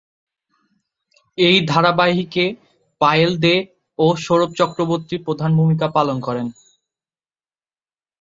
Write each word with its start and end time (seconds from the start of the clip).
এই 1.37 1.57
ধারাবাহিকে 1.65 2.45
পায়েল 3.01 3.31
দে 3.39 3.55
ও 3.99 4.05
সৌরভ 4.17 4.51
চক্রবর্তী 4.59 5.15
প্রধান 5.25 5.51
ভূমিকা 5.59 5.87
পালন 5.97 6.17
করেন। 6.27 6.47